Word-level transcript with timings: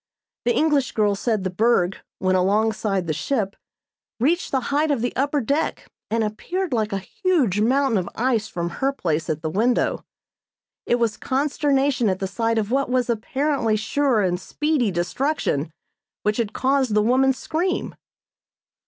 The 0.45 0.55
English 0.55 0.93
girl 0.93 1.13
said 1.13 1.43
the 1.43 1.51
berg, 1.51 1.97
when 2.17 2.35
alongside 2.35 3.05
the 3.05 3.13
ship, 3.13 3.55
reached 4.19 4.49
the 4.49 4.59
height 4.73 4.89
of 4.89 5.01
the 5.01 5.15
upper 5.15 5.41
deck 5.41 5.91
and 6.09 6.23
appeared 6.23 6.73
like 6.73 6.91
a 6.91 6.97
huge 6.97 7.61
mountain 7.61 7.99
of 7.99 8.09
ice 8.15 8.47
from 8.47 8.71
her 8.81 8.91
place 8.91 9.29
at 9.29 9.43
the 9.43 9.49
window. 9.51 10.03
It 10.87 10.95
was 10.95 11.17
consternation 11.17 12.09
at 12.09 12.17
the 12.17 12.25
sight 12.25 12.57
of 12.57 12.71
what 12.71 12.89
was 12.89 13.11
apparently 13.11 13.75
sure 13.75 14.21
and 14.23 14.39
speedy 14.39 14.89
destruction 14.89 15.71
which 16.23 16.37
had 16.37 16.51
caused 16.51 16.95
the 16.95 17.03
woman's 17.03 17.37
scream. 17.37 17.93